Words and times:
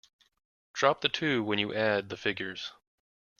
Drop 0.73 1.01
the 1.01 1.09
two 1.09 1.43
when 1.43 1.59
you 1.59 1.75
add 1.75 2.09
the 2.09 2.17
figures. 2.17 2.71